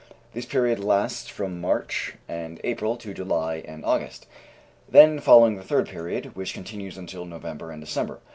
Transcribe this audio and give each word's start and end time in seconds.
This 0.33 0.47
period 0.47 0.79
lasts 0.79 1.27
from 1.27 1.61
March 1.61 2.15
and 2.27 2.59
April 2.63 2.97
to 2.97 3.13
July 3.13 3.61
and 3.67 3.85
August. 3.85 4.25
Then 4.89 5.19
follows 5.19 5.55
the 5.55 5.63
third 5.63 5.85
period, 5.87 6.35
which 6.35 6.55
continues 6.55 6.97
until 6.97 7.23
November 7.27 7.69
and 7.69 7.81
December. 7.83 8.19